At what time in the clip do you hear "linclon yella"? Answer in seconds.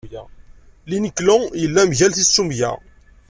0.87-1.81